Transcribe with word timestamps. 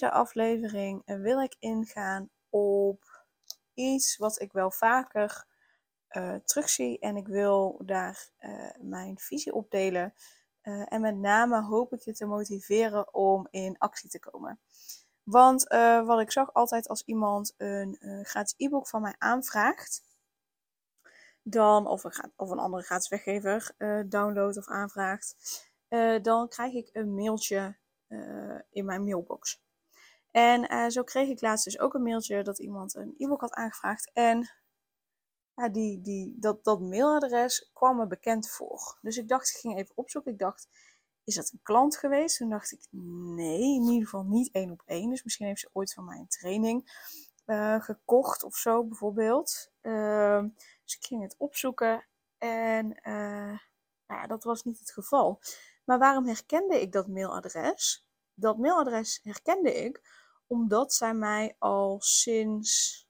Deze 0.00 0.12
aflevering 0.12 1.02
wil 1.04 1.40
ik 1.40 1.56
ingaan 1.58 2.30
op 2.50 3.24
iets 3.74 4.16
wat 4.16 4.40
ik 4.40 4.52
wel 4.52 4.70
vaker 4.70 5.46
uh, 6.10 6.34
terugzie. 6.34 6.98
En 6.98 7.16
ik 7.16 7.26
wil 7.26 7.80
daar 7.84 8.30
uh, 8.40 8.70
mijn 8.80 9.18
visie 9.18 9.52
op 9.52 9.70
delen. 9.70 10.14
Uh, 10.62 10.92
en 10.92 11.00
met 11.00 11.16
name 11.16 11.62
hoop 11.62 11.92
ik 11.92 12.00
je 12.00 12.12
te 12.12 12.26
motiveren 12.26 13.14
om 13.14 13.46
in 13.50 13.78
actie 13.78 14.10
te 14.10 14.18
komen. 14.18 14.60
Want 15.22 15.64
wat 16.04 16.20
ik 16.20 16.32
zag 16.32 16.52
altijd 16.52 16.88
als 16.88 17.02
iemand 17.04 17.54
een 17.56 17.98
gratis 18.22 18.54
e-book 18.56 18.88
van 18.88 19.02
mij 19.02 19.14
aanvraagt, 19.18 20.02
dan, 21.42 21.86
of 21.86 22.04
een, 22.04 22.32
of 22.36 22.50
een 22.50 22.58
andere 22.58 22.82
gratis 22.82 23.08
weggever 23.08 23.74
download 24.08 24.56
of 24.56 24.68
aanvraagt, 24.68 25.36
dan 26.22 26.48
krijg 26.48 26.72
ik 26.72 26.88
een 26.92 27.14
mailtje 27.14 27.76
in 28.70 28.84
mijn 28.84 29.04
mailbox. 29.04 29.64
En 30.36 30.72
uh, 30.72 30.88
zo 30.88 31.02
kreeg 31.02 31.28
ik 31.28 31.40
laatst 31.40 31.64
dus 31.64 31.78
ook 31.78 31.94
een 31.94 32.02
mailtje 32.02 32.42
dat 32.42 32.58
iemand 32.58 32.94
een 32.94 33.14
e-book 33.18 33.40
had 33.40 33.52
aangevraagd. 33.52 34.10
En 34.12 34.50
ja, 35.54 35.68
die, 35.68 36.00
die, 36.00 36.36
dat, 36.38 36.64
dat 36.64 36.80
mailadres 36.80 37.70
kwam 37.72 37.96
me 37.96 38.06
bekend 38.06 38.50
voor. 38.50 38.98
Dus 39.00 39.16
ik 39.16 39.28
dacht, 39.28 39.48
ik 39.48 39.56
ging 39.56 39.78
even 39.78 39.96
opzoeken. 39.96 40.32
Ik 40.32 40.38
dacht, 40.38 40.68
is 41.24 41.34
dat 41.34 41.50
een 41.52 41.60
klant 41.62 41.96
geweest? 41.96 42.36
Toen 42.36 42.48
dacht 42.48 42.72
ik, 42.72 42.86
nee, 42.90 43.60
in 43.60 43.82
ieder 43.82 44.04
geval 44.04 44.24
niet 44.24 44.52
één 44.52 44.70
op 44.70 44.82
één. 44.86 45.10
Dus 45.10 45.22
misschien 45.22 45.46
heeft 45.46 45.60
ze 45.60 45.70
ooit 45.72 45.94
van 45.94 46.04
mij 46.04 46.18
een 46.18 46.28
training 46.28 47.04
uh, 47.46 47.80
gekocht 47.80 48.42
of 48.42 48.56
zo, 48.56 48.84
bijvoorbeeld. 48.84 49.72
Ehm, 49.80 50.48
dus 50.84 50.96
ik 50.96 51.04
ging 51.04 51.22
het 51.22 51.34
opzoeken 51.38 52.06
en 52.38 53.00
ja, 54.06 54.26
dat 54.26 54.44
was 54.44 54.64
niet 54.64 54.78
het 54.78 54.92
geval. 54.92 55.40
Maar 55.84 55.98
waarom 55.98 56.26
herkende 56.26 56.80
ik 56.80 56.92
dat 56.92 57.08
mailadres? 57.08 58.08
Dat 58.34 58.58
mailadres 58.58 59.20
herkende 59.22 59.74
ik 59.74 60.24
omdat 60.46 60.94
zij 60.94 61.14
mij 61.14 61.56
al 61.58 62.00
sinds, 62.00 63.04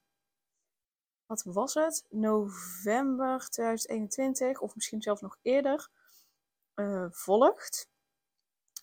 wat 1.27 1.43
was 1.43 1.75
het? 1.75 2.07
November 2.11 3.49
2021 3.49 4.61
of 4.61 4.75
misschien 4.75 5.03
zelfs 5.03 5.21
nog 5.21 5.39
eerder 5.43 5.89
uh, 6.75 7.07
volgt. 7.11 7.91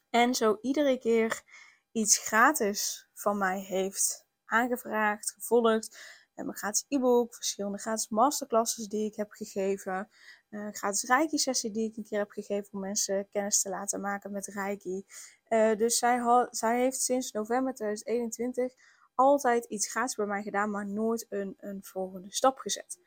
En 0.09 0.36
zo 0.36 0.58
iedere 0.62 0.98
keer 0.98 1.44
iets 1.92 2.18
gratis 2.18 3.08
van 3.14 3.38
mij 3.38 3.59
heeft 3.59 4.26
aangevraagd, 4.46 5.31
gevolgd. 5.31 5.98
En 6.36 6.45
mijn 6.45 6.58
gratis 6.58 6.86
e-book, 6.88 7.36
verschillende 7.36 7.78
gratis 7.78 8.09
masterclasses 8.09 8.88
die 8.88 9.06
ik 9.06 9.16
heb 9.16 9.31
gegeven 9.31 10.09
uh, 10.53 10.67
gratis 10.72 11.03
Reiki-sessie 11.03 11.72
die 11.72 11.90
ik 11.90 11.98
een 11.98 12.03
keer 12.03 12.20
heb 12.20 12.31
gegeven 12.31 12.73
om 12.73 12.80
mensen 12.80 13.28
kennis 13.31 13.62
te 13.62 13.70
laten 13.70 14.02
maken 14.02 14.31
met 14.31 14.48
Reiki. 14.48 15.06
Uh, 15.50 15.75
dus 15.75 15.97
zij, 15.97 16.47
zij 16.50 16.80
heeft 16.80 17.02
sinds 17.02 17.31
november 17.31 17.74
2021 17.74 18.74
altijd 19.16 19.66
iets 19.66 19.91
gratis 19.91 20.16
bij 20.16 20.25
mij 20.25 20.44
gedaan, 20.44 20.72
maar 20.72 20.88
nooit 20.88 21.25
een, 21.30 21.56
een 21.57 21.84
volgende 21.84 22.34
stap 22.34 22.57
gezet. 22.57 23.00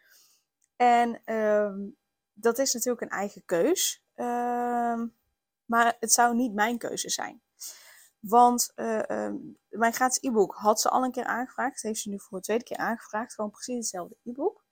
En 0.76 1.20
uh, 1.26 1.74
dat 2.32 2.58
is 2.58 2.74
natuurlijk 2.74 3.02
een 3.02 3.18
eigen 3.18 3.44
keus, 3.44 4.04
ehm, 4.14 5.06
maar 5.64 5.96
het 6.00 6.12
zou 6.12 6.34
niet 6.34 6.54
mijn 6.54 6.78
keuze 6.78 7.10
zijn. 7.10 7.42
Want 8.28 8.72
uh, 8.76 9.30
mijn 9.68 9.92
gratis 9.92 10.22
e-book 10.22 10.54
had 10.54 10.80
ze 10.80 10.88
al 10.88 11.04
een 11.04 11.12
keer 11.12 11.24
aangevraagd. 11.24 11.82
Heeft 11.82 12.00
ze 12.00 12.08
nu 12.08 12.20
voor 12.20 12.38
de 12.38 12.44
tweede 12.44 12.64
keer 12.64 12.76
aangevraagd. 12.76 13.34
Gewoon 13.34 13.50
precies 13.50 13.76
hetzelfde 13.76 14.16
e-book. 14.22 14.64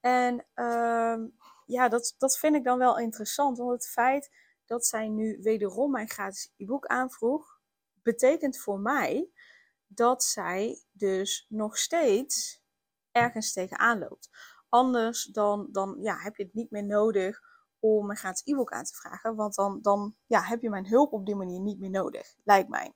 En 0.00 0.46
uh, 0.54 1.18
ja, 1.66 1.88
dat, 1.88 2.14
dat 2.18 2.38
vind 2.38 2.54
ik 2.54 2.64
dan 2.64 2.78
wel 2.78 2.98
interessant. 2.98 3.58
Want 3.58 3.70
het 3.70 3.88
feit 3.88 4.30
dat 4.66 4.86
zij 4.86 5.08
nu 5.08 5.38
wederom 5.42 5.90
mijn 5.90 6.08
gratis 6.08 6.52
e-book 6.56 6.86
aanvroeg, 6.86 7.60
betekent 8.02 8.58
voor 8.58 8.80
mij 8.80 9.30
dat 9.86 10.24
zij 10.24 10.84
dus 10.92 11.46
nog 11.48 11.78
steeds 11.78 12.62
ergens 13.10 13.52
tegenaan 13.52 13.98
loopt. 13.98 14.30
Anders 14.68 15.24
dan, 15.24 15.68
dan 15.70 15.98
ja, 16.00 16.18
heb 16.18 16.36
je 16.36 16.42
het 16.42 16.54
niet 16.54 16.70
meer 16.70 16.84
nodig 16.84 17.40
om 17.82 18.10
een 18.10 18.16
gratis 18.16 18.42
e-book 18.44 18.72
aan 18.72 18.84
te 18.84 18.94
vragen. 18.94 19.34
Want 19.34 19.54
dan, 19.54 19.78
dan 19.82 20.14
ja, 20.26 20.42
heb 20.42 20.62
je 20.62 20.70
mijn 20.70 20.86
hulp 20.86 21.12
op 21.12 21.26
die 21.26 21.34
manier 21.34 21.60
niet 21.60 21.78
meer 21.78 21.90
nodig, 21.90 22.34
lijkt 22.44 22.68
mij. 22.68 22.92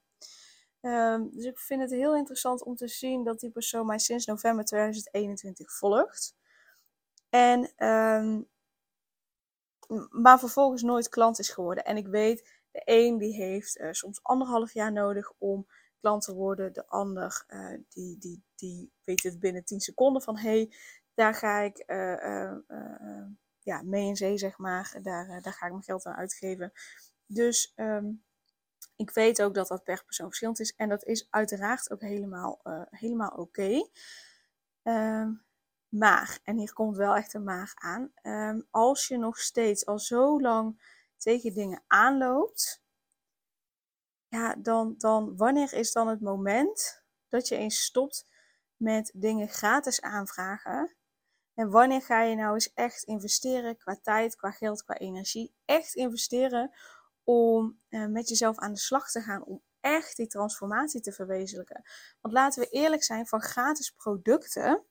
Um, 0.81 1.31
dus 1.31 1.45
ik 1.45 1.59
vind 1.59 1.81
het 1.81 1.91
heel 1.91 2.17
interessant 2.17 2.63
om 2.65 2.77
te 2.77 2.89
zien 2.89 3.25
dat 3.25 3.41
die 3.41 3.51
persoon 3.51 3.87
mij 3.87 3.99
sinds 3.99 4.27
november 4.27 4.65
2021 4.65 5.73
volgt. 5.73 6.37
En 7.29 7.71
maar 10.11 10.39
vervolgens 10.39 10.83
nooit 10.83 11.09
klant 11.09 11.39
is 11.39 11.51
geworden. 11.51 11.85
En 11.85 11.97
ik 11.97 12.07
weet, 12.07 12.61
de 12.71 12.83
een 12.85 13.19
die 13.19 13.35
heeft 13.35 13.79
uh, 13.79 13.93
soms 13.93 14.23
anderhalf 14.23 14.73
jaar 14.73 14.93
nodig 14.93 15.33
om 15.39 15.67
klant 16.01 16.23
te 16.23 16.35
worden. 16.35 16.73
De 16.73 16.87
ander 16.87 17.45
uh, 17.49 17.79
die, 17.89 18.19
die, 18.19 18.43
die 18.55 18.93
weet 19.05 19.23
het 19.23 19.39
binnen 19.39 19.65
10 19.65 19.81
seconden 19.81 20.23
van 20.23 20.37
hé, 20.37 20.51
hey, 20.51 20.73
daar 21.15 21.35
ga 21.35 21.61
ik 21.61 21.83
uh, 21.87 22.53
ja, 23.67 23.83
mee 23.83 24.07
in 24.07 24.17
zee, 24.17 24.39
zeg 24.39 24.59
maar. 24.59 24.99
Daar, 25.03 25.43
daar 25.43 25.53
ga 25.53 25.67
ik 25.67 25.73
mijn 25.73 25.85
geld 25.85 26.07
aan 26.07 26.17
uitgeven. 26.17 26.73
Dus 27.27 27.73
um, 27.77 28.25
ik 28.97 29.11
weet 29.11 29.43
ook 29.43 29.55
dat 29.55 29.69
dat 29.69 29.85
per 29.85 30.05
persoon 30.05 30.27
verschillend 30.27 30.61
is. 30.61 30.75
En 30.77 30.89
dat 30.89 31.05
is 31.05 31.27
uiteraard 31.31 31.91
ook 31.91 32.01
helemaal, 32.01 32.61
helemaal 32.91 33.31
oké. 33.31 33.89
Um, 34.83 35.47
maar, 35.89 36.39
en 36.45 36.57
hier 36.57 36.73
komt 36.73 36.97
wel 36.97 37.17
echt 37.17 37.35
een 37.35 37.45
maar 37.45 37.73
aan, 37.75 38.13
ehm, 38.15 38.61
als 38.71 39.09
je 39.09 39.19
nog 39.19 39.39
steeds 39.39 39.87
al 39.87 39.99
zo 39.99 40.41
lang 40.41 40.95
tegen 41.17 41.55
dingen 41.55 41.83
aanloopt, 41.87 42.83
ja, 44.29 44.55
dan, 44.55 44.95
dan 44.99 45.37
wanneer 45.37 45.73
is 45.73 45.93
dan 45.93 46.09
het 46.09 46.21
moment 46.21 47.05
dat 47.29 47.49
je 47.49 47.57
eens 47.57 47.83
stopt 47.83 48.27
met 48.77 49.11
dingen 49.15 49.49
gratis 49.49 50.01
aanvragen? 50.01 50.96
En 51.57 51.71
wanneer 51.71 52.03
ga 52.03 52.23
je 52.23 52.37
nou 52.37 52.55
eens 52.55 52.73
echt 52.73 53.03
investeren 53.03 53.77
qua 53.77 53.99
tijd, 54.03 54.37
qua 54.37 54.51
geld, 54.51 54.85
qua 54.85 54.95
energie? 54.95 55.53
Echt 55.65 55.95
investeren 55.95 56.71
om 57.25 57.81
uh, 57.89 58.07
met 58.07 58.29
jezelf 58.29 58.59
aan 58.59 58.73
de 58.73 58.79
slag 58.79 59.11
te 59.11 59.21
gaan, 59.21 59.45
om 59.45 59.63
echt 59.81 60.17
die 60.17 60.27
transformatie 60.27 61.01
te 61.01 61.13
verwezenlijken. 61.13 61.83
Want 62.21 62.35
laten 62.35 62.63
we 62.63 62.69
eerlijk 62.69 63.05
zijn, 63.05 63.27
van 63.27 63.41
gratis 63.41 63.91
producten 63.91 64.85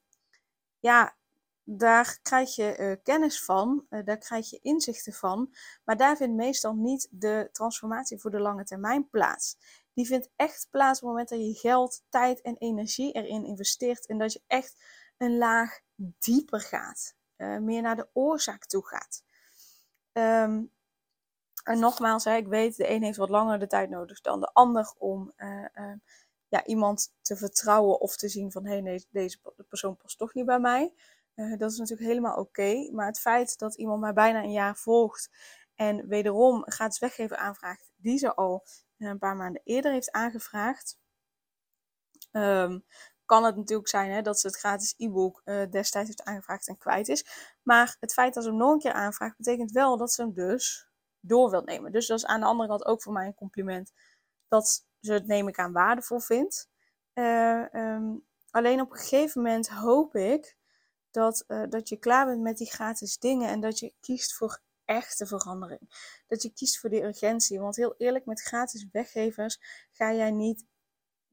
ja, 0.85 1.15
daar 1.63 2.19
krijg 2.21 2.55
je 2.55 2.77
uh, 2.79 2.95
kennis 3.03 3.43
van, 3.43 3.85
uh, 3.89 4.05
daar 4.05 4.17
krijg 4.17 4.49
je 4.49 4.59
inzichten 4.61 5.13
van, 5.13 5.55
maar 5.83 5.97
daar 5.97 6.17
vindt 6.17 6.35
meestal 6.35 6.73
niet 6.73 7.07
de 7.11 7.49
transformatie 7.51 8.19
voor 8.19 8.31
de 8.31 8.39
lange 8.39 8.63
termijn 8.63 9.09
plaats. 9.09 9.57
Die 9.93 10.05
vindt 10.05 10.29
echt 10.35 10.67
plaats 10.69 11.01
op 11.01 11.07
het 11.07 11.09
moment 11.09 11.29
dat 11.29 11.39
je 11.39 11.67
geld, 11.69 12.03
tijd 12.09 12.41
en 12.41 12.57
energie 12.57 13.11
erin 13.11 13.45
investeert 13.45 14.05
en 14.05 14.17
dat 14.17 14.33
je 14.33 14.41
echt 14.47 14.83
een 15.17 15.37
laag 15.37 15.79
dieper 15.95 16.61
gaat, 16.61 17.15
uh, 17.37 17.57
meer 17.57 17.81
naar 17.81 17.95
de 17.95 18.07
oorzaak 18.13 18.65
toe 18.65 18.87
gaat. 18.87 19.23
Um, 20.11 20.73
en 21.63 21.79
nogmaals, 21.79 22.23
hè, 22.23 22.35
ik 22.35 22.47
weet, 22.47 22.77
de 22.77 22.89
een 22.89 23.03
heeft 23.03 23.17
wat 23.17 23.29
langer 23.29 23.59
de 23.59 23.67
tijd 23.67 23.89
nodig 23.89 24.21
dan 24.21 24.39
de 24.39 24.53
ander 24.53 24.93
om 24.97 25.33
ja, 26.47 26.65
iemand 26.65 27.13
te 27.21 27.35
vertrouwen 27.35 27.99
of 27.99 28.15
te 28.15 28.29
zien 28.29 28.51
van 28.51 28.65
hé, 28.65 28.71
hey, 28.71 28.81
nee, 28.81 29.07
deze 29.09 29.39
persoon 29.67 29.97
past 29.97 30.17
toch 30.17 30.33
niet 30.33 30.45
bij 30.45 30.59
mij. 30.59 30.93
Uh, 31.35 31.57
dat 31.57 31.71
is 31.71 31.77
natuurlijk 31.77 32.07
helemaal 32.07 32.37
oké. 32.37 32.89
Maar 32.91 33.07
het 33.07 33.19
feit 33.19 33.57
dat 33.57 33.75
iemand 33.75 34.01
mij 34.01 34.13
bijna 34.13 34.43
een 34.43 34.51
jaar 34.51 34.75
volgt 34.75 35.29
en 35.75 36.07
wederom 36.07 36.63
gratis 36.65 36.99
weggeven 36.99 37.37
aanvraagt, 37.37 37.91
die 37.95 38.17
ze 38.17 38.35
al 38.35 38.65
een 38.97 39.17
paar 39.17 39.35
maanden 39.35 39.61
eerder 39.63 39.91
heeft 39.91 40.11
aangevraagd, 40.11 40.99
um, 42.31 42.85
kan 43.25 43.43
het 43.43 43.55
natuurlijk 43.55 43.89
zijn 43.89 44.11
hè, 44.11 44.21
dat 44.21 44.39
ze 44.39 44.47
het 44.47 44.57
gratis 44.57 44.93
e-book 44.97 45.41
uh, 45.45 45.69
destijds 45.69 46.07
heeft 46.07 46.23
aangevraagd 46.23 46.67
en 46.67 46.77
kwijt 46.77 47.07
is. 47.07 47.25
Maar 47.63 47.97
het 47.99 48.13
feit 48.13 48.33
dat 48.33 48.43
ze 48.43 48.49
hem 48.49 48.57
nog 48.57 48.71
een 48.73 48.79
keer 48.79 48.93
aanvraagt, 48.93 49.37
betekent 49.37 49.71
wel 49.71 49.97
dat 49.97 50.11
ze 50.11 50.21
hem 50.21 50.33
dus 50.33 50.87
door 51.19 51.49
wil 51.49 51.61
nemen. 51.61 51.91
Dus 51.91 52.07
dat 52.07 52.17
is 52.17 52.25
aan 52.25 52.39
de 52.39 52.45
andere 52.45 52.69
kant 52.69 52.85
ook 52.85 53.01
voor 53.01 53.13
mij 53.13 53.25
een 53.25 53.35
compliment 53.35 53.91
dat 54.47 54.85
ze 54.99 55.13
het 55.13 55.27
neem 55.27 55.47
ik 55.47 55.59
aan 55.59 55.71
waardevol 55.71 56.19
vindt. 56.19 56.69
Uh, 57.13 57.65
um, 57.73 58.25
alleen 58.49 58.81
op 58.81 58.91
een 58.91 58.97
gegeven 58.97 59.41
moment 59.41 59.69
hoop 59.69 60.15
ik 60.15 60.57
dat, 61.11 61.43
uh, 61.47 61.63
dat 61.69 61.89
je 61.89 61.97
klaar 61.97 62.25
bent 62.25 62.41
met 62.41 62.57
die 62.57 62.71
gratis 62.71 63.17
dingen 63.17 63.49
en 63.49 63.59
dat 63.59 63.79
je 63.79 63.93
kiest 63.99 64.33
voor 64.33 64.61
echte 64.85 65.25
verandering. 65.25 66.13
Dat 66.27 66.41
je 66.41 66.53
kiest 66.53 66.79
voor 66.79 66.89
die 66.89 67.03
urgentie. 67.03 67.59
Want 67.59 67.75
heel 67.75 67.95
eerlijk, 67.97 68.25
met 68.25 68.41
gratis 68.41 68.87
weggevers 68.91 69.59
ga 69.91 70.13
jij 70.13 70.31
niet 70.31 70.65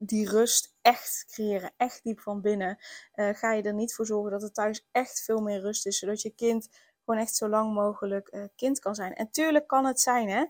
die 0.05 0.29
rust 0.29 0.75
echt 0.81 1.25
creëren, 1.31 1.73
echt 1.77 2.03
diep 2.03 2.19
van 2.19 2.41
binnen. 2.41 2.77
Uh, 3.15 3.29
ga 3.33 3.53
je 3.53 3.63
er 3.63 3.73
niet 3.73 3.93
voor 3.93 4.05
zorgen 4.05 4.31
dat 4.31 4.43
er 4.43 4.51
thuis 4.51 4.87
echt 4.91 5.23
veel 5.23 5.41
meer 5.41 5.59
rust 5.59 5.85
is, 5.85 5.99
zodat 5.99 6.21
je 6.21 6.29
kind 6.29 6.69
gewoon 7.05 7.19
echt 7.21 7.35
zo 7.35 7.47
lang 7.49 7.73
mogelijk 7.73 8.33
uh, 8.33 8.43
kind 8.55 8.79
kan 8.79 8.95
zijn. 8.95 9.13
En 9.13 9.31
tuurlijk 9.31 9.67
kan 9.67 9.85
het 9.85 10.01
zijn 10.01 10.29
hè, 10.29 10.45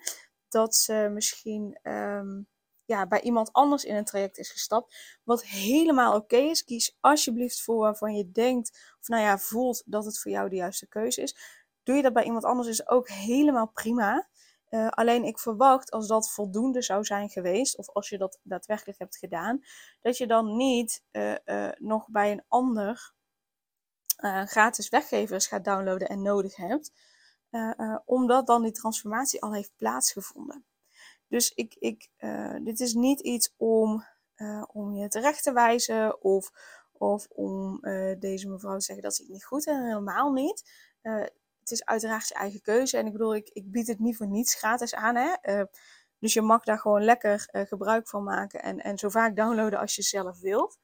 dat 0.50 0.76
ze 0.76 1.10
misschien 1.14 1.80
um, 1.84 2.48
ja, 2.86 3.08
bij 3.08 3.22
iemand 3.22 3.54
anders 3.54 3.84
in 3.86 3.96
een 3.96 4.06
traject 4.06 4.38
is 4.38 4.52
gestapt. 4.52 5.20
Wat 5.24 5.46
helemaal 5.46 6.16
oké 6.16 6.38
is. 6.38 6.64
Kies 6.64 6.98
alsjeblieft 7.00 7.62
voor 7.62 7.78
waarvan 7.78 8.16
je 8.16 8.32
denkt, 8.32 8.96
of 9.00 9.08
nou 9.08 9.22
ja, 9.22 9.38
voelt 9.38 9.84
dat 9.86 10.06
het 10.06 10.20
voor 10.20 10.32
jou 10.32 10.50
de 10.50 10.56
juiste 10.56 10.88
keuze 10.88 11.22
is. 11.22 11.38
Doe 11.84 11.96
je 11.96 12.02
dat 12.02 12.14
bij 12.14 12.24
iemand 12.24 12.44
anders 12.44 12.68
is 12.68 12.88
ook 12.88 13.10
helemaal 13.10 13.68
prima. 13.68 14.28
Uh, 14.74 14.90
alleen 14.90 15.24
ik 15.24 15.40
verwacht 15.40 15.92
als 15.92 16.08
dat 16.08 16.32
voldoende 16.32 16.82
zou 16.82 17.04
zijn 17.04 17.30
geweest, 17.30 17.78
of 17.78 17.90
als 17.90 18.10
je 18.10 18.18
dat 18.18 18.40
daadwerkelijk 18.44 19.00
hebt 19.00 19.18
gedaan, 19.18 19.64
dat 20.02 20.18
je 20.18 20.28
dan 20.28 20.56
niet 20.56 21.04
uh, 21.12 21.36
uh, 21.46 21.72
nog 21.78 22.08
bij 22.08 22.32
een 22.32 22.44
ander 22.48 23.14
gratis 24.46 24.90
weggevers 24.90 25.48
gaat 25.48 25.66
downloaden 25.66 26.08
en 26.08 26.22
nodig 26.22 26.56
hebt, 26.56 26.92
omdat 28.06 28.48
dan 28.48 28.62
die 28.62 28.72
transformatie 28.72 29.42
al 29.42 29.54
heeft 29.54 29.72
plaatsgevonden. 29.78 30.66
Dus 31.28 31.52
ik, 31.52 31.76
ik, 31.80 32.10
dit 32.62 32.80
is 32.80 32.94
niet 32.94 33.20
iets 33.20 33.54
om, 33.58 34.06
om 34.68 34.94
je 34.94 35.08
terecht 35.08 35.44
te 35.44 35.54
wijzen 35.54 36.22
of, 36.22 36.52
of 36.92 37.28
om 37.30 37.80
deze 38.20 38.50
mevrouw 38.50 38.78
te 38.78 38.84
zeggen 38.84 39.04
dat 39.04 39.16
ze 39.16 39.22
het 39.22 39.32
niet 39.32 39.46
goed 39.46 39.68
en 39.68 39.86
helemaal 39.86 40.32
niet 40.32 40.64
het 41.64 41.72
is 41.72 41.86
uiteraard 41.86 42.28
je 42.28 42.34
eigen 42.34 42.62
keuze. 42.62 42.98
En 42.98 43.06
ik 43.06 43.12
bedoel, 43.12 43.36
ik, 43.36 43.50
ik 43.50 43.72
bied 43.72 43.88
het 43.88 44.00
niet 44.00 44.18
voor 44.18 44.28
niets 44.28 44.56
gratis 44.56 44.96
aan. 44.96 45.16
Hè? 45.16 45.60
Uh, 45.60 45.66
dus 46.20 46.34
je 46.34 46.42
mag 46.42 46.64
daar 46.64 46.80
gewoon 46.80 47.04
lekker 47.04 47.50
uh, 47.52 47.66
gebruik 47.66 48.08
van 48.08 48.24
maken 48.24 48.62
en, 48.62 48.80
en 48.80 48.98
zo 48.98 49.10
vaak 49.10 49.36
downloaden 49.36 49.80
als 49.80 49.96
je 49.96 50.02
zelf 50.02 50.40
wilt. 50.40 50.78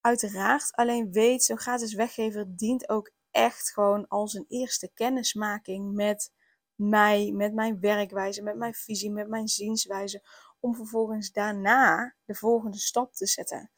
Uiteraard, 0.00 0.72
alleen 0.72 1.12
weet, 1.12 1.44
zo'n 1.44 1.58
gratis 1.58 1.94
weggever 1.94 2.56
dient 2.56 2.88
ook 2.88 3.10
echt 3.30 3.72
gewoon 3.72 4.08
als 4.08 4.34
een 4.34 4.44
eerste 4.48 4.90
kennismaking 4.94 5.94
met 5.94 6.32
mij, 6.74 7.32
met 7.32 7.54
mijn 7.54 7.80
werkwijze, 7.80 8.42
met 8.42 8.56
mijn 8.56 8.74
visie, 8.74 9.10
met 9.10 9.28
mijn 9.28 9.48
zienswijze. 9.48 10.22
Om 10.60 10.74
vervolgens 10.74 11.32
daarna 11.32 12.14
de 12.24 12.34
volgende 12.34 12.78
stap 12.78 13.12
te 13.12 13.26
zetten. 13.26 13.70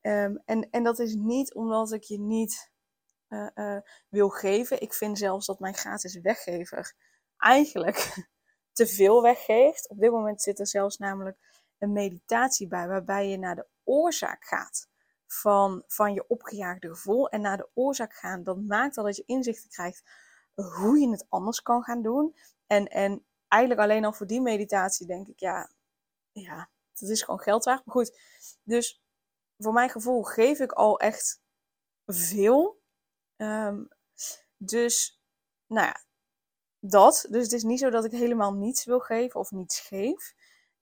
Um, 0.00 0.42
en, 0.44 0.70
en 0.70 0.82
dat 0.82 0.98
is 0.98 1.14
niet 1.14 1.54
omdat 1.54 1.92
ik 1.92 2.02
je 2.02 2.20
niet 2.20 2.70
uh, 3.28 3.76
wil 4.08 4.28
geven. 4.28 4.80
Ik 4.80 4.94
vind 4.94 5.18
zelfs 5.18 5.46
dat 5.46 5.60
mijn 5.60 5.74
gratis 5.74 6.20
weggever 6.20 6.94
eigenlijk 7.36 8.28
te 8.72 8.86
veel 8.86 9.22
weggeeft. 9.22 9.88
Op 9.88 9.98
dit 9.98 10.10
moment 10.10 10.42
zit 10.42 10.58
er 10.58 10.66
zelfs 10.66 10.96
namelijk 10.96 11.38
een 11.78 11.92
meditatie 11.92 12.68
bij, 12.68 12.88
waarbij 12.88 13.28
je 13.28 13.38
naar 13.38 13.54
de 13.54 13.66
oorzaak 13.84 14.44
gaat 14.44 14.88
van, 15.26 15.82
van 15.86 16.12
je 16.12 16.28
opgejaagde 16.28 16.88
gevoel. 16.88 17.28
En 17.28 17.40
naar 17.40 17.56
de 17.56 17.70
oorzaak 17.74 18.14
gaan, 18.14 18.42
dat 18.42 18.60
maakt 18.60 18.96
al 18.96 19.04
dat 19.04 19.16
je 19.16 19.22
inzichten 19.26 19.70
krijgt 19.70 20.02
hoe 20.54 20.98
je 20.98 21.10
het 21.10 21.26
anders 21.28 21.62
kan 21.62 21.82
gaan 21.82 22.02
doen. 22.02 22.36
En, 22.66 22.86
en 22.86 23.26
eigenlijk 23.48 23.82
alleen 23.82 24.04
al 24.04 24.12
voor 24.12 24.26
die 24.26 24.40
meditatie 24.40 25.06
denk 25.06 25.28
ik, 25.28 25.40
ja, 25.40 25.70
ja, 26.32 26.70
dat 26.94 27.08
is 27.08 27.22
gewoon 27.22 27.40
geld 27.40 27.64
waard. 27.64 27.86
Maar 27.86 27.94
goed, 27.94 28.18
dus 28.62 29.02
voor 29.58 29.72
mijn 29.72 29.90
gevoel 29.90 30.22
geef 30.22 30.58
ik 30.58 30.72
al 30.72 31.00
echt 31.00 31.40
veel. 32.06 32.77
Um, 33.42 33.88
dus, 34.56 35.20
nou 35.66 35.86
ja, 35.86 36.04
dat. 36.80 37.26
Dus 37.30 37.42
het 37.42 37.52
is 37.52 37.62
niet 37.62 37.78
zo 37.78 37.90
dat 37.90 38.04
ik 38.04 38.10
helemaal 38.10 38.54
niets 38.54 38.84
wil 38.84 39.00
geven 39.00 39.40
of 39.40 39.50
niets 39.50 39.80
geef. 39.80 40.34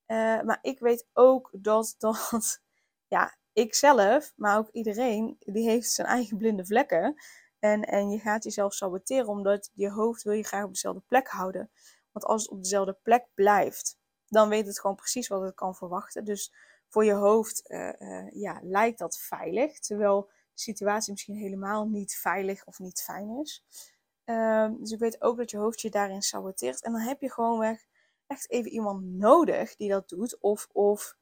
Uh, 0.07 0.43
maar 0.43 0.59
ik 0.63 0.79
weet 0.79 1.07
ook 1.13 1.51
dat, 1.53 1.95
dat 1.99 2.61
ja, 3.09 3.37
ik 3.53 3.75
zelf, 3.75 4.33
maar 4.37 4.59
ook 4.59 4.69
iedereen, 4.71 5.37
die 5.39 5.69
heeft 5.69 5.91
zijn 5.91 6.07
eigen 6.07 6.37
blinde 6.37 6.67
vlekken. 6.67 7.15
En, 7.59 7.83
en 7.83 8.11
je 8.11 8.19
gaat 8.19 8.45
jezelf 8.45 8.75
saboteren, 8.75 9.27
omdat 9.27 9.71
je 9.75 9.91
hoofd 9.91 10.23
wil 10.23 10.33
je 10.33 10.45
graag 10.45 10.65
op 10.65 10.73
dezelfde 10.73 11.03
plek 11.07 11.29
houden. 11.29 11.71
Want 12.13 12.25
als 12.25 12.43
het 12.43 12.51
op 12.51 12.63
dezelfde 12.63 12.99
plek 13.03 13.27
blijft, 13.35 13.99
dan 14.27 14.49
weet 14.49 14.67
het 14.67 14.81
gewoon 14.81 14.97
precies 14.97 15.29
wat 15.29 15.43
het 15.43 15.55
kan 15.55 15.75
verwachten. 15.75 16.25
Dus 16.25 16.53
voor 16.89 17.05
je 17.05 17.13
hoofd 17.13 17.71
uh, 17.71 17.93
uh, 17.99 18.31
ja, 18.31 18.61
lijkt 18.63 18.99
dat 18.99 19.19
veilig. 19.19 19.79
Terwijl 19.79 20.31
situatie 20.61 21.13
misschien 21.13 21.37
helemaal 21.37 21.89
niet 21.89 22.17
veilig 22.17 22.67
of 22.67 22.79
niet 22.79 23.03
fijn 23.03 23.31
is. 23.31 23.65
Um, 24.25 24.79
dus 24.81 24.91
ik 24.91 24.99
weet 24.99 25.23
ook 25.23 25.37
dat 25.37 25.51
je 25.51 25.57
hoofd 25.57 25.81
je 25.81 25.91
daarin 25.91 26.23
saboteert. 26.23 26.83
En 26.83 26.93
dan 26.93 27.01
heb 27.01 27.21
je 27.21 27.33
gewoonweg 27.33 27.87
echt 28.27 28.51
even 28.51 28.71
iemand 28.71 29.05
nodig 29.05 29.77
die 29.77 29.89
dat 29.89 30.09
doet. 30.09 30.41
Of, 30.41 30.69
of 30.73 31.17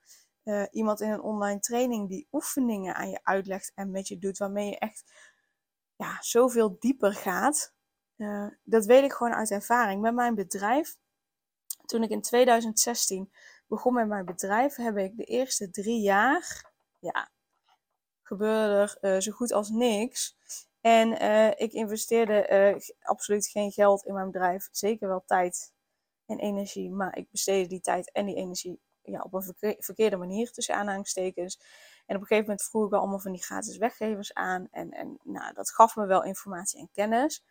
uh, 0.45 0.65
iemand 0.71 1.01
in 1.01 1.11
een 1.11 1.23
online 1.23 1.61
training 1.61 2.09
die 2.09 2.29
oefeningen 2.33 2.95
aan 2.95 3.11
je 3.11 3.21
uitlegt 3.23 3.73
en 3.75 3.91
met 3.91 4.09
je 4.09 4.19
doet. 4.19 4.39
Waarmee 4.39 4.69
je 4.69 4.79
echt 4.79 5.13
ja, 5.97 6.17
zoveel 6.21 6.77
dieper 6.79 7.13
gaat. 7.13 7.75
Uh, 8.17 8.47
dat 8.63 8.85
weet 8.85 9.05
ik 9.05 9.13
gewoon 9.13 9.35
uit 9.35 9.51
ervaring. 9.51 10.01
Met 10.01 10.15
mijn 10.15 10.35
bedrijf, 10.35 10.97
toen 11.87 12.03
ik 12.03 12.11
in 12.11 12.23
2016 12.23 13.33
begon 13.67 13.95
met 13.95 14.09
mijn 14.09 14.25
bedrijf, 14.25 14.77
heb 14.77 14.97
ik 14.97 15.17
de 15.17 15.25
eerste 15.25 15.71
drie 15.71 16.01
jaar 16.01 16.73
ja, 16.99 17.31
gebeurde 18.26 18.75
er 19.00 19.15
uh, 19.15 19.21
zo 19.21 19.32
goed 19.32 19.53
als 19.53 19.69
niks. 19.69 20.37
En 20.81 21.23
uh, 21.23 21.49
ik 21.49 21.73
investeerde 21.73 22.49
uh, 22.50 22.88
absoluut 23.03 23.47
geen 23.47 23.73
geld 23.73 24.05
in 24.05 24.15
mijn 24.15 24.31
bedrijf. 24.31 24.69
Zeker 24.71 25.09
wel 25.09 25.23
tijd 25.26 25.73
en 26.26 26.38
energie. 26.38 26.91
Maar 26.91 27.17
ik 27.17 27.31
besteedde 27.31 27.69
die 27.69 27.81
tijd 27.81 28.12
en 28.12 28.26
die 28.26 28.35
energie 28.35 28.81
ja, 29.03 29.21
op 29.21 29.35
een 29.35 29.76
verkeerde 29.79 30.17
manier 30.17 30.53
tussen 30.53 30.75
aanhalingstekens. 30.75 31.61
En 32.06 32.17
op 32.17 32.21
een 32.21 32.26
gegeven 32.26 32.49
moment 32.50 32.62
vroeg 32.69 32.87
ik 32.87 32.93
allemaal 32.93 33.19
van 33.19 33.32
die 33.32 33.43
gratis 33.43 33.76
weggevers 33.76 34.35
aan. 34.35 34.69
En, 34.70 34.91
en 34.91 35.19
nou, 35.23 35.55
dat 35.55 35.70
gaf 35.70 35.97
me 35.97 36.06
wel 36.06 36.25
informatie 36.25 36.81
en 36.81 36.91
kennis. 36.93 37.44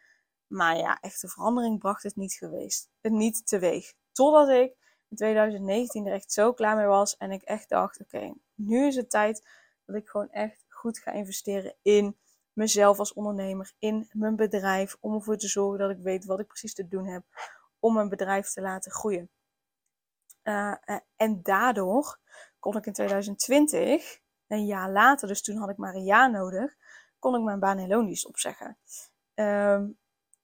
Maar 0.47 0.77
ja, 0.77 0.97
echte 0.99 1.27
verandering 1.27 1.79
bracht 1.79 2.03
het 2.03 2.15
niet 2.15 2.33
geweest. 2.33 2.89
Het 3.01 3.11
niet 3.11 3.47
teweeg. 3.47 3.93
Totdat 4.11 4.49
ik 4.49 4.75
in 5.09 5.15
2019 5.15 6.05
er 6.05 6.13
echt 6.13 6.31
zo 6.31 6.53
klaar 6.53 6.75
mee 6.75 6.85
was. 6.85 7.17
En 7.17 7.31
ik 7.31 7.41
echt 7.41 7.69
dacht, 7.69 7.99
oké, 8.01 8.33
nu 8.55 8.87
is 8.87 8.95
het 8.95 9.09
tijd 9.09 9.47
dat 9.85 9.95
ik 9.95 10.07
gewoon 10.07 10.29
echt 10.29 10.62
goed 10.83 11.00
ga 11.00 11.12
investeren 11.12 11.75
in 11.81 12.18
mezelf 12.53 13.00
als 13.00 13.13
ondernemer, 13.13 13.74
in 13.80 14.09
mijn 14.12 14.35
bedrijf, 14.35 14.97
om 15.00 15.13
ervoor 15.13 15.38
te 15.38 15.48
zorgen 15.48 15.79
dat 15.79 15.89
ik 15.89 16.03
weet 16.03 16.25
wat 16.25 16.39
ik 16.39 16.48
precies 16.48 16.74
te 16.74 16.88
doen 16.88 17.05
heb 17.05 17.24
om 17.79 17.93
mijn 17.93 18.10
bedrijf 18.10 18.50
te 18.50 18.62
laten 18.62 18.91
groeien. 18.91 19.29
Uh, 20.43 20.75
en 21.15 21.43
daardoor 21.43 22.19
kon 22.60 22.77
ik 22.77 22.86
in 22.86 22.93
2020, 22.93 24.19
een 24.48 24.65
jaar 24.65 24.91
later, 24.91 25.27
dus 25.27 25.41
toen 25.41 25.57
had 25.57 25.69
ik 25.69 25.77
maar 25.77 25.96
een 25.96 26.03
jaar 26.03 26.31
nodig, 26.31 26.75
kon 27.19 27.36
ik 27.36 27.41
mijn 27.41 27.60
baan 27.60 27.77
en 27.77 27.88
loondienst 27.88 28.25
opzeggen. 28.25 28.77
Uh, 29.36 29.84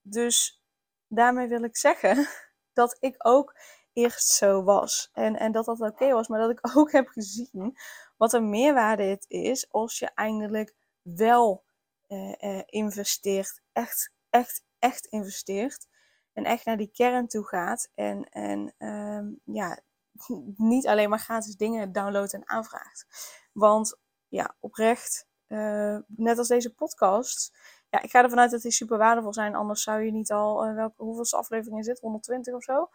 dus 0.01 0.63
daarmee 1.07 1.47
wil 1.47 1.63
ik 1.63 1.77
zeggen 1.77 2.27
dat 2.79 2.97
ik 2.99 3.15
ook 3.17 3.55
eerst 3.99 4.27
zo 4.27 4.63
was. 4.63 5.09
En, 5.13 5.35
en 5.35 5.51
dat 5.51 5.65
dat 5.65 5.81
oké 5.81 6.11
was, 6.11 6.27
maar 6.27 6.39
dat 6.39 6.49
ik 6.49 6.59
ook 6.77 6.91
heb 6.91 7.07
gezien 7.07 7.77
wat 8.17 8.33
een 8.33 8.49
meerwaarde 8.49 9.03
het 9.03 9.25
is 9.27 9.71
als 9.71 9.99
je 9.99 10.11
eindelijk 10.15 10.75
wel 11.01 11.63
uh, 12.07 12.33
uh, 12.41 12.61
investeert. 12.65 13.61
Echt, 13.73 14.11
echt, 14.29 14.63
echt 14.79 15.05
investeert. 15.05 15.87
En 16.33 16.43
echt 16.43 16.65
naar 16.65 16.77
die 16.77 16.91
kern 16.91 17.27
toe 17.27 17.47
gaat. 17.47 17.91
En, 17.95 18.29
en 18.29 18.73
um, 18.77 19.41
ja, 19.43 19.79
niet 20.73 20.87
alleen 20.87 21.09
maar 21.09 21.19
gratis 21.19 21.55
dingen 21.55 21.91
downloadt 21.91 22.33
en 22.33 22.49
aanvraagt. 22.49 23.05
Want 23.53 23.99
ja, 24.27 24.55
oprecht, 24.59 25.27
uh, 25.47 25.97
net 26.07 26.37
als 26.37 26.47
deze 26.47 26.73
podcast. 26.73 27.57
Ja, 27.89 28.01
ik 28.01 28.09
ga 28.09 28.23
ervan 28.23 28.39
uit 28.39 28.51
dat 28.51 28.61
die 28.61 28.71
super 28.71 28.97
waardevol 28.97 29.33
zijn. 29.33 29.55
Anders 29.55 29.83
zou 29.83 30.01
je 30.01 30.11
niet 30.11 30.31
al, 30.31 30.73
welke, 30.73 31.03
hoeveelste 31.03 31.37
aflevering 31.37 31.79
is 31.79 31.85
dit? 31.85 31.99
120 31.99 32.53
of 32.53 32.63
zo? 32.63 32.89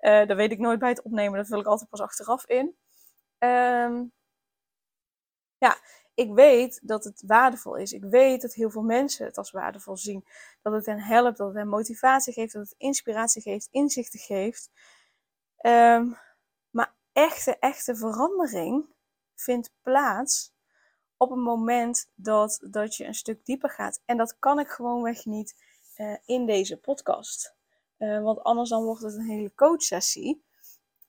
Uh, 0.00 0.26
dat 0.26 0.36
weet 0.36 0.52
ik 0.52 0.58
nooit 0.58 0.78
bij 0.78 0.88
het 0.88 1.02
opnemen. 1.02 1.38
Dat 1.38 1.48
wil 1.48 1.60
ik 1.60 1.66
altijd 1.66 1.90
pas 1.90 2.00
achteraf 2.00 2.46
in. 2.46 2.76
Um, 3.38 4.12
ja, 5.58 5.78
ik 6.14 6.32
weet 6.32 6.80
dat 6.82 7.04
het 7.04 7.22
waardevol 7.26 7.76
is. 7.76 7.92
Ik 7.92 8.04
weet 8.04 8.40
dat 8.42 8.54
heel 8.54 8.70
veel 8.70 8.82
mensen 8.82 9.26
het 9.26 9.38
als 9.38 9.50
waardevol 9.50 9.96
zien. 9.96 10.24
Dat 10.62 10.72
het 10.72 10.86
hen 10.86 11.00
helpt, 11.00 11.36
dat 11.36 11.46
het 11.46 11.56
hen 11.56 11.68
motivatie 11.68 12.32
geeft, 12.32 12.52
dat 12.52 12.62
het 12.62 12.74
inspiratie 12.78 13.42
geeft, 13.42 13.68
inzichten 13.70 14.18
geeft. 14.18 14.70
Um, 15.60 16.18
maar 16.70 16.94
echte, 17.12 17.58
echte 17.58 17.96
verandering 17.96 18.86
vindt 19.34 19.72
plaats 19.82 20.52
op 21.16 21.30
het 21.30 21.38
moment 21.38 22.10
dat, 22.14 22.58
dat 22.70 22.96
je 22.96 23.04
een 23.04 23.14
stuk 23.14 23.44
dieper 23.44 23.70
gaat. 23.70 24.02
En 24.04 24.16
dat 24.16 24.38
kan 24.38 24.58
ik 24.58 24.68
gewoonweg 24.68 25.24
niet 25.24 25.54
uh, 25.96 26.16
in 26.24 26.46
deze 26.46 26.76
podcast. 26.76 27.56
Uh, 27.98 28.22
want 28.22 28.42
anders 28.42 28.68
dan 28.68 28.82
wordt 28.82 29.02
het 29.02 29.14
een 29.14 29.28
hele 29.28 29.54
coachsessie. 29.54 30.44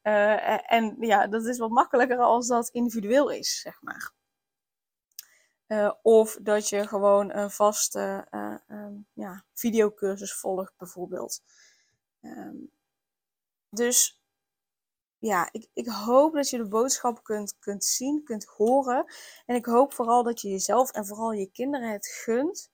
Uh, 0.04 0.74
en 0.74 0.96
ja, 1.00 1.28
dat 1.28 1.46
is 1.46 1.58
wat 1.58 1.70
makkelijker 1.70 2.20
als 2.20 2.48
dat 2.48 2.70
individueel 2.70 3.30
is, 3.30 3.62
zeg 3.62 3.82
maar. 3.82 4.12
Uh, 5.68 5.94
of 6.02 6.38
dat 6.42 6.70
je 6.70 6.88
gewoon 6.88 7.34
een 7.34 7.52
vaste 7.52 8.28
um, 8.68 9.08
ja, 9.14 9.46
videocursus 9.54 10.34
volgt, 10.34 10.74
bijvoorbeeld. 10.78 11.42
Um, 12.22 12.72
dus 13.70 14.22
ja, 15.18 15.50
ik, 15.52 15.70
ik 15.74 15.88
hoop 15.88 16.34
dat 16.34 16.50
je 16.50 16.58
de 16.58 16.68
boodschap 16.68 17.24
kunt, 17.24 17.58
kunt 17.60 17.84
zien, 17.84 18.24
kunt 18.24 18.46
horen. 18.46 19.14
En 19.46 19.56
ik 19.56 19.66
hoop 19.66 19.94
vooral 19.94 20.24
dat 20.24 20.42
je 20.42 20.50
jezelf 20.50 20.92
en 20.92 21.06
vooral 21.06 21.32
je 21.32 21.52
kinderen 21.52 21.92
het 21.92 22.08
gunt 22.08 22.72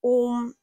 om, 0.00 0.56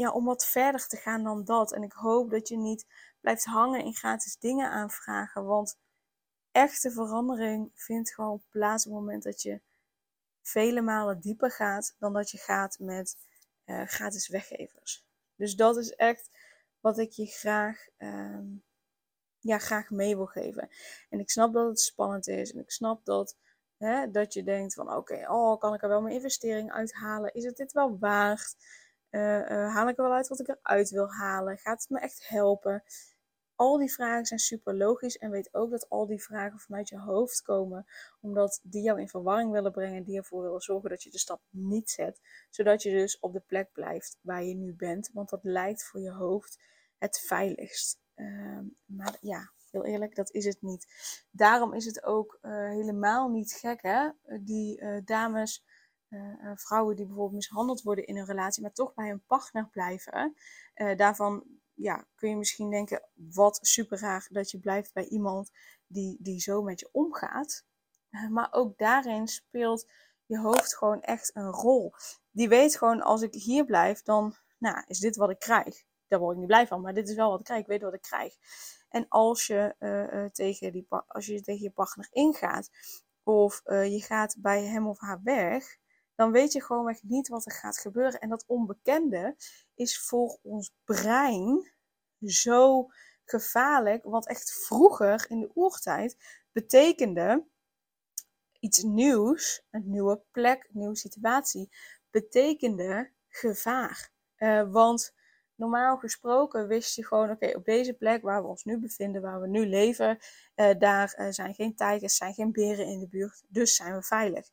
ja, 0.00 0.10
om 0.10 0.24
wat 0.24 0.46
verder 0.46 0.86
te 0.86 0.96
gaan 0.96 1.24
dan 1.24 1.44
dat. 1.44 1.72
En 1.72 1.82
ik 1.82 1.92
hoop 1.92 2.30
dat 2.30 2.48
je 2.48 2.56
niet 2.56 2.86
blijft 3.20 3.44
hangen 3.44 3.84
in 3.84 3.94
gratis 3.94 4.38
dingen 4.38 4.70
aanvragen. 4.70 5.44
Want 5.44 5.78
echte 6.50 6.90
verandering 6.90 7.70
vindt 7.74 8.14
gewoon 8.14 8.42
plaats 8.48 8.86
op 8.86 8.92
het 8.92 9.00
moment 9.00 9.22
dat 9.22 9.42
je 9.42 9.60
vele 10.42 10.80
malen 10.80 11.20
dieper 11.20 11.50
gaat 11.50 11.94
dan 11.98 12.12
dat 12.12 12.30
je 12.30 12.38
gaat 12.38 12.78
met 12.78 13.16
uh, 13.64 13.86
gratis 13.86 14.28
weggevers. 14.28 15.06
Dus 15.36 15.56
dat 15.56 15.76
is 15.76 15.94
echt 15.94 16.30
wat 16.80 16.98
ik 16.98 17.10
je 17.10 17.26
graag, 17.26 17.86
uh, 17.98 18.40
ja, 19.38 19.58
graag 19.58 19.90
mee 19.90 20.16
wil 20.16 20.26
geven. 20.26 20.68
En 21.08 21.20
ik 21.20 21.30
snap 21.30 21.52
dat 21.52 21.68
het 21.68 21.80
spannend 21.80 22.28
is. 22.28 22.52
En 22.52 22.60
ik 22.60 22.70
snap 22.70 23.04
dat, 23.04 23.36
hè, 23.76 24.10
dat 24.10 24.32
je 24.32 24.42
denkt 24.42 24.74
van 24.74 24.92
oké, 24.92 25.30
oh, 25.30 25.58
kan 25.58 25.74
ik 25.74 25.82
er 25.82 25.88
wel 25.88 26.02
mijn 26.02 26.14
investering 26.14 26.72
uithalen? 26.72 27.34
Is 27.34 27.44
het 27.44 27.56
dit 27.56 27.72
wel 27.72 27.98
waard? 27.98 28.56
Uh, 29.10 29.74
haal 29.74 29.88
ik 29.88 29.98
er 29.98 30.04
wel 30.04 30.12
uit 30.12 30.28
wat 30.28 30.40
ik 30.40 30.48
eruit 30.48 30.90
wil 30.90 31.12
halen? 31.12 31.58
Gaat 31.58 31.80
het 31.80 31.90
me 31.90 31.98
echt 32.00 32.28
helpen? 32.28 32.82
al 33.60 33.78
die 33.78 33.92
vragen 33.92 34.26
zijn 34.26 34.40
super 34.40 34.76
logisch 34.76 35.18
en 35.18 35.30
weet 35.30 35.54
ook 35.54 35.70
dat 35.70 35.88
al 35.88 36.06
die 36.06 36.22
vragen 36.22 36.58
vanuit 36.58 36.88
je 36.88 36.98
hoofd 36.98 37.42
komen, 37.42 37.86
omdat 38.20 38.60
die 38.62 38.82
jou 38.82 39.00
in 39.00 39.08
verwarring 39.08 39.50
willen 39.50 39.72
brengen, 39.72 40.04
die 40.04 40.16
ervoor 40.16 40.42
willen 40.42 40.60
zorgen 40.60 40.90
dat 40.90 41.02
je 41.02 41.10
de 41.10 41.18
stap 41.18 41.42
niet 41.50 41.90
zet, 41.90 42.20
zodat 42.50 42.82
je 42.82 42.90
dus 42.90 43.18
op 43.18 43.32
de 43.32 43.40
plek 43.40 43.72
blijft 43.72 44.18
waar 44.20 44.44
je 44.44 44.54
nu 44.54 44.74
bent, 44.74 45.10
want 45.12 45.28
dat 45.28 45.40
lijkt 45.42 45.84
voor 45.84 46.00
je 46.00 46.10
hoofd 46.10 46.58
het 46.98 47.20
veiligst. 47.20 48.00
Ehm, 48.14 48.64
maar 48.84 49.16
ja, 49.20 49.52
heel 49.70 49.84
eerlijk, 49.84 50.14
dat 50.14 50.30
is 50.30 50.44
het 50.44 50.62
niet. 50.62 50.86
Daarom 51.30 51.74
is 51.74 51.84
het 51.84 52.02
ook 52.02 52.38
uh, 52.42 52.52
helemaal 52.68 53.28
niet 53.28 53.52
gek, 53.52 53.82
hè? 53.82 54.10
Die 54.40 55.02
dames, 55.04 55.64
uh, 56.10 56.52
vrouwen 56.54 56.96
die 56.96 57.06
bijvoorbeeld 57.06 57.34
mishandeld 57.34 57.82
worden 57.82 58.06
in 58.06 58.16
een 58.16 58.24
relatie, 58.24 58.62
maar 58.62 58.72
toch 58.72 58.94
bij 58.94 59.08
hun 59.08 59.24
partner 59.26 59.68
blijven. 59.68 60.34
daarvan 60.96 61.60
ja, 61.80 62.06
kun 62.14 62.28
je 62.28 62.36
misschien 62.36 62.70
denken, 62.70 63.02
wat 63.14 63.58
super 63.62 63.98
raar 63.98 64.26
dat 64.30 64.50
je 64.50 64.58
blijft 64.58 64.92
bij 64.92 65.08
iemand 65.08 65.50
die, 65.86 66.16
die 66.20 66.40
zo 66.40 66.62
met 66.62 66.80
je 66.80 66.88
omgaat. 66.92 67.64
Eh, 68.10 68.28
maar 68.28 68.48
ook 68.50 68.78
daarin 68.78 69.28
speelt 69.28 69.90
je 70.26 70.38
hoofd 70.38 70.76
gewoon 70.76 71.00
echt 71.00 71.36
een 71.36 71.50
rol. 71.50 71.94
Die 72.30 72.48
weet 72.48 72.76
gewoon, 72.76 73.02
als 73.02 73.22
ik 73.22 73.34
hier 73.34 73.64
blijf, 73.64 74.02
dan 74.02 74.34
nou, 74.58 74.82
is 74.86 74.98
dit 74.98 75.16
wat 75.16 75.30
ik 75.30 75.38
krijg. 75.38 75.84
Daar 76.08 76.18
word 76.18 76.32
ik 76.32 76.38
niet 76.38 76.48
blij 76.48 76.66
van, 76.66 76.80
maar 76.80 76.94
dit 76.94 77.08
is 77.08 77.14
wel 77.14 77.30
wat 77.30 77.38
ik 77.38 77.44
krijg. 77.44 77.60
Ik 77.60 77.66
weet 77.66 77.82
wat 77.82 77.94
ik 77.94 78.02
krijg. 78.02 78.34
En 78.88 79.08
als 79.08 79.46
je, 79.46 79.74
tegen, 80.32 80.72
die, 80.72 80.86
als 80.88 81.26
je 81.26 81.40
tegen 81.40 81.62
je 81.62 81.70
partner 81.70 82.08
ingaat, 82.10 82.70
of 83.22 83.62
je 83.64 84.00
gaat 84.00 84.36
bij 84.38 84.64
hem 84.64 84.86
of 84.88 85.00
haar 85.00 85.20
weg, 85.22 85.78
dan 86.20 86.32
weet 86.32 86.52
je 86.52 86.62
gewoon 86.62 86.88
echt 86.88 87.02
niet 87.02 87.28
wat 87.28 87.46
er 87.46 87.52
gaat 87.52 87.78
gebeuren. 87.78 88.20
En 88.20 88.28
dat 88.28 88.44
onbekende 88.46 89.36
is 89.74 90.00
voor 90.00 90.38
ons 90.42 90.72
brein 90.84 91.72
zo 92.20 92.88
gevaarlijk. 93.24 94.04
Want 94.04 94.28
echt 94.28 94.52
vroeger, 94.52 95.24
in 95.28 95.40
de 95.40 95.50
oertijd, 95.54 96.16
betekende 96.52 97.46
iets 98.58 98.82
nieuws, 98.82 99.66
een 99.70 99.90
nieuwe 99.90 100.22
plek, 100.30 100.64
een 100.64 100.78
nieuwe 100.78 100.96
situatie, 100.96 101.72
betekende 102.10 103.10
gevaar. 103.28 104.10
Uh, 104.38 104.70
want 104.70 105.14
normaal 105.54 105.96
gesproken 105.96 106.68
wist 106.68 106.96
je 106.96 107.06
gewoon, 107.06 107.30
oké, 107.30 107.56
op 107.56 107.64
deze 107.64 107.94
plek 107.94 108.22
waar 108.22 108.42
we 108.42 108.48
ons 108.48 108.64
nu 108.64 108.78
bevinden, 108.78 109.22
waar 109.22 109.40
we 109.40 109.48
nu 109.48 109.66
leven, 109.66 110.18
uh, 110.56 110.70
daar 110.78 111.14
uh, 111.18 111.30
zijn 111.30 111.54
geen 111.54 111.74
tijgers, 111.74 112.16
zijn 112.16 112.34
geen 112.34 112.52
beren 112.52 112.86
in 112.86 113.00
de 113.00 113.08
buurt, 113.08 113.42
dus 113.48 113.76
zijn 113.76 113.94
we 113.94 114.02
veilig. 114.02 114.48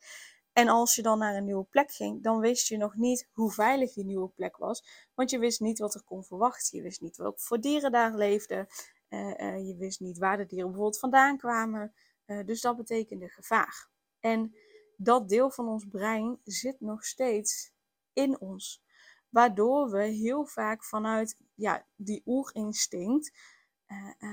En 0.58 0.68
als 0.68 0.96
je 0.96 1.02
dan 1.02 1.20
naar 1.20 1.36
een 1.36 1.46
nieuwe 1.46 1.64
plek 1.64 1.92
ging, 1.92 2.24
dan 2.24 2.40
wist 2.40 2.68
je 2.68 2.78
nog 2.78 2.96
niet 2.96 3.28
hoe 3.32 3.52
veilig 3.52 3.94
die 3.94 4.06
nieuwe 4.06 4.30
plek 4.30 4.58
was. 4.58 5.10
Want 5.14 5.30
je 5.30 5.40
wist 5.40 5.60
niet 5.60 5.80
wat 5.80 5.96
er 5.96 6.04
kon 6.04 6.24
verwachten. 6.24 6.78
Je 6.78 6.84
wist 6.84 7.02
niet 7.02 7.18
welke 7.18 7.40
voor 7.40 7.60
dieren 7.60 7.92
daar 7.92 8.16
leefden. 8.16 8.68
Uh, 9.10 9.20
uh, 9.20 9.68
je 9.68 9.76
wist 9.78 10.00
niet 10.00 10.18
waar 10.18 10.38
de 10.38 10.46
dieren 10.46 10.68
bijvoorbeeld 10.68 11.00
vandaan 11.00 11.38
kwamen. 11.38 11.94
Uh, 12.26 12.46
dus 12.46 12.62
dat 12.62 12.78
betekende 12.78 13.30
gevaar. 13.30 13.90
En 14.20 14.56
dat 14.96 15.30
deel 15.30 15.52
van 15.52 15.68
ons 15.68 15.86
brein 15.92 16.40
zit 16.44 16.80
nog 16.80 17.06
steeds 17.06 17.72
in 18.14 18.40
ons. 18.40 18.84
Waardoor 19.30 19.90
we 19.90 20.04
heel 20.04 20.46
vaak 20.46 20.84
vanuit 20.84 21.38
ja, 21.54 21.86
die 21.96 22.22
oerinstinct 22.26 23.32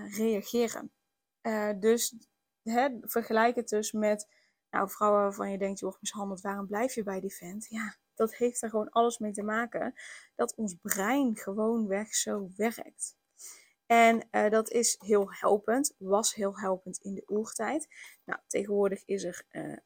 reageren. 0.09 0.93
dus 1.81 2.17
hè, 2.63 2.89
vergelijk 3.01 3.57
het 3.57 3.69
dus 3.69 3.93
met 3.93 4.27
nou, 4.75 4.91
vrouwen 4.91 5.21
waarvan 5.23 5.51
je 5.51 5.59
denkt, 5.59 5.79
je 5.79 5.85
wordt 5.85 6.01
mishandeld, 6.01 6.41
waarom 6.41 6.67
blijf 6.67 6.95
je 6.95 7.03
bij 7.03 7.21
die 7.21 7.35
vent? 7.35 7.67
Ja, 7.69 7.97
dat 8.15 8.35
heeft 8.35 8.63
er 8.63 8.69
gewoon 8.69 8.91
alles 8.91 9.19
mee 9.19 9.33
te 9.33 9.43
maken 9.43 9.95
dat 10.35 10.55
ons 10.55 10.75
brein 10.83 11.37
gewoon 11.37 11.87
weg 11.87 12.15
zo 12.15 12.51
werkt. 12.57 13.17
En 13.87 14.29
uh, 14.31 14.51
dat 14.51 14.71
is 14.71 14.97
heel 14.99 15.33
helpend, 15.33 15.95
was 15.99 16.35
heel 16.35 16.59
helpend 16.59 16.99
in 16.99 17.15
de 17.15 17.23
oertijd. 17.27 17.89
Nou, 18.25 18.41
tegenwoordig 18.47 19.05
is 19.05 19.25
er 19.25 19.43
uh, 19.51 19.77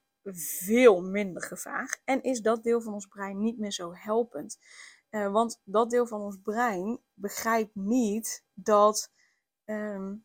veel 0.63 1.03
minder 1.03 1.43
gevaar 1.43 2.01
en 2.05 2.23
is 2.23 2.41
dat 2.41 2.63
deel 2.63 2.81
van 2.81 2.93
ons 2.93 3.07
brein 3.07 3.41
niet 3.41 3.59
meer 3.59 3.73
zo 3.73 3.95
helpend. 3.95 4.59
Uh, 5.11 5.33
want 5.33 5.61
dat 5.65 5.91
deel 5.91 6.07
van 6.07 6.21
ons 6.21 6.39
brein 6.43 7.01
begrijpt 7.15 7.75
niet 7.75 8.45
dat 8.55 9.13
um, 9.65 10.25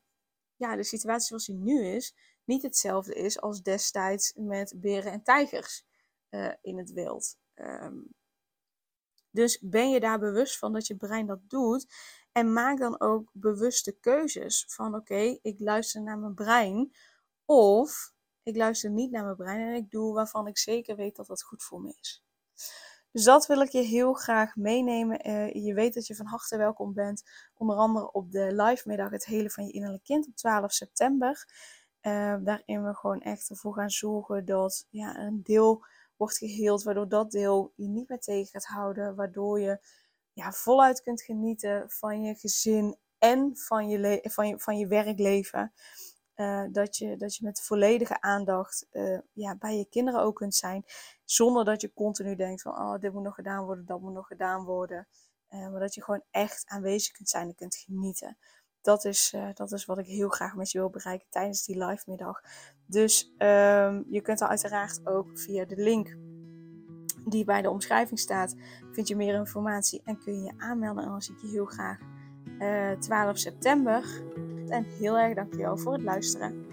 ja, 0.64 0.76
de 0.76 0.84
situatie 0.84 1.28
zoals 1.28 1.46
die 1.46 1.56
nu 1.56 1.86
is, 1.86 2.16
niet 2.44 2.62
hetzelfde 2.62 3.14
is 3.14 3.42
als 3.42 3.62
destijds 3.62 4.34
met 4.36 4.74
beren 4.78 5.12
en 5.12 5.24
tijgers 5.24 5.86
uh, 6.30 6.54
in 6.62 6.78
het 6.78 6.92
wild. 6.92 7.38
Um, 7.56 8.14
dus 9.30 9.60
ben 9.62 9.90
je 9.90 10.00
daar 10.00 10.20
bewust 10.20 10.58
van 10.58 10.74
dat 10.74 10.88
je 10.88 10.96
brein 10.96 11.26
dat 11.26 11.50
doet 11.50 11.94
en 12.32 12.54
maak 12.54 12.80
dan 12.80 13.00
ook 13.00 13.30
bewuste 13.34 13.92
keuzes 14.00 14.66
van 14.68 14.96
oké, 14.96 15.38
ik 15.42 15.60
luister 15.60 16.02
naar 16.02 16.18
mijn 16.18 16.34
brein 16.34 16.96
of 17.46 18.14
ik 18.44 18.56
luister 18.56 18.90
niet 18.90 19.12
naar 19.12 19.24
mijn 19.24 19.36
brein 19.36 19.68
en 19.68 19.74
ik 19.74 19.92
doe 19.92 20.14
waarvan 20.14 20.48
ik 20.48 20.58
zeker 20.58 20.96
weet 20.96 21.16
dat 21.16 21.28
dat 21.28 21.44
goed 21.44 21.64
voor 21.64 21.82
me 21.82 21.96
is. 22.00 22.24
Dus 23.14 23.24
dat 23.24 23.46
wil 23.48 23.62
ik 23.62 23.70
je 23.70 23.82
heel 23.82 24.14
graag 24.14 24.56
meenemen. 24.56 25.30
Uh, 25.30 25.66
je 25.66 25.74
weet 25.74 25.94
dat 25.94 26.08
je 26.08 26.16
van 26.16 26.26
harte 26.26 26.58
welkom 26.58 26.94
bent. 26.94 27.24
Onder 27.54 27.76
andere 27.76 28.12
op 28.12 28.32
de 28.32 28.56
live 28.56 28.88
middag 28.88 29.10
Het 29.10 29.26
Hele 29.26 29.50
van 29.50 29.66
je 29.66 29.72
Innerlijk 29.72 30.04
Kind 30.04 30.28
op 30.28 30.36
12 30.36 30.72
september. 30.72 31.46
Uh, 32.02 32.36
waarin 32.44 32.84
we 32.84 32.96
gewoon 32.96 33.22
echt 33.22 33.50
ervoor 33.50 33.74
gaan 33.74 33.90
zorgen 33.90 34.46
dat 34.46 34.88
ja, 34.90 35.18
een 35.20 35.44
deel 35.44 35.86
wordt 36.18 36.38
geheeld, 36.38 36.84
waardoor 36.84 37.10
dat 37.10 37.32
deel 37.32 37.74
je 37.76 37.88
niet 37.88 38.10
meer 38.10 38.20
tegen 38.20 38.52
gaat 38.52 38.66
houden, 38.66 39.16
waardoor 39.16 39.60
je 39.60 39.80
ja, 40.32 40.52
voluit 40.52 41.02
kunt 41.02 41.22
genieten 41.22 41.90
van 41.90 42.22
je 42.22 42.36
gezin 42.36 42.98
en 43.18 43.58
van 43.58 43.90
je, 43.90 44.20
van 44.24 44.48
je, 44.48 44.60
van 44.60 44.78
je 44.78 44.88
werkleven. 44.88 45.74
Uh, 46.44 46.64
dat, 46.72 46.98
je, 46.98 47.18
dat 47.18 47.36
je 47.36 47.46
met 47.46 47.62
volledige 47.62 48.22
aandacht 48.22 48.88
uh, 48.92 49.20
ja, 49.34 49.56
bij 49.56 49.78
je 49.78 49.86
kinderen 49.90 50.22
ook 50.22 50.36
kunt 50.36 50.56
zijn. 50.56 50.86
Zonder 51.26 51.66
dat 51.66 51.82
je 51.82 51.94
continu 51.94 52.36
denkt 52.36 52.62
van 52.62 52.72
oh, 52.72 53.00
dit 53.00 53.14
moet 53.14 53.24
nog 53.24 53.36
gedaan 53.36 53.66
worden, 53.66 53.86
dat 53.86 54.02
moet 54.02 54.14
nog 54.14 54.28
gedaan 54.28 54.64
worden. 54.64 55.08
Uh, 55.50 55.70
maar 55.70 55.80
dat 55.80 55.94
je 55.94 56.04
gewoon 56.04 56.24
echt 56.32 56.64
aanwezig 56.68 57.12
kunt 57.12 57.30
zijn 57.30 57.48
en 57.48 57.56
kunt 57.56 57.76
genieten 57.76 58.38
dat 58.84 59.06
is, 59.06 59.36
dat 59.54 59.72
is 59.72 59.86
wat 59.86 59.98
ik 59.98 60.06
heel 60.06 60.30
graag 60.30 60.56
met 60.56 60.72
je 60.72 60.78
wil 60.78 60.90
bereiken 60.90 61.28
tijdens 61.30 61.66
die 61.66 61.86
live 61.86 62.04
middag. 62.06 62.42
Dus 62.86 63.34
um, 63.38 64.06
je 64.10 64.22
kunt 64.22 64.42
er 64.42 64.48
uiteraard 64.48 65.08
ook 65.08 65.40
via 65.40 65.66
de 65.66 65.76
link 65.76 66.18
die 67.26 67.46
bij 67.46 67.62
de 67.62 67.70
omschrijving 67.70 68.20
staat, 68.20 68.56
vind 68.92 69.08
je 69.08 69.16
meer 69.16 69.36
informatie 69.36 70.02
en 70.06 70.18
kun 70.18 70.34
je 70.34 70.42
je 70.42 70.54
aanmelden. 70.58 71.04
En 71.04 71.10
dan 71.10 71.22
zie 71.22 71.36
ik 71.36 71.42
je 71.42 71.48
heel 71.48 71.66
graag 71.66 72.00
uh, 72.60 72.92
eh, 72.92 73.00
12 73.00 73.38
september. 73.38 74.24
En 74.68 74.86
heel 75.00 75.18
erg 75.18 75.36
dankjewel 75.36 75.78
voor 75.78 75.94
het 75.94 76.04
luisteren. 76.04 76.73